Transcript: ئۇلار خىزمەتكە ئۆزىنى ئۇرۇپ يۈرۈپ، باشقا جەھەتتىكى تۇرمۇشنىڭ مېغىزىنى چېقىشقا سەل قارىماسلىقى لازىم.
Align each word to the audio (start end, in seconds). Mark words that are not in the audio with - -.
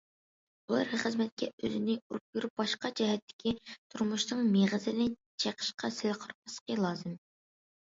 ئۇلار 0.69 0.87
خىزمەتكە 1.01 1.49
ئۆزىنى 1.67 1.97
ئۇرۇپ 1.99 2.39
يۈرۈپ، 2.39 2.55
باشقا 2.63 2.91
جەھەتتىكى 3.01 3.53
تۇرمۇشنىڭ 3.75 4.43
مېغىزىنى 4.57 5.07
چېقىشقا 5.45 5.93
سەل 6.01 6.21
قارىماسلىقى 6.27 6.83
لازىم. 6.83 7.17